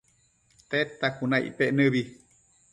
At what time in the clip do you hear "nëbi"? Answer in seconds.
1.77-2.01